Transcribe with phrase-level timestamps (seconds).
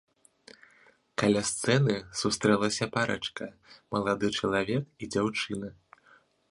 [1.21, 3.45] Каля сцэны сустрэлася парачка,
[3.97, 5.73] малады чалавек і дзяўчына.